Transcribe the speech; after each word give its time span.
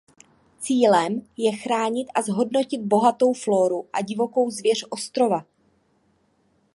Cílem 0.59 1.21
je 1.37 1.51
chránit 1.57 2.07
a 2.15 2.21
zhodnotit 2.21 2.81
bohatou 2.81 3.33
flóru 3.33 3.89
a 3.93 4.01
divokou 4.01 4.49
zvěř 4.49 4.85
ostrova. 4.89 5.45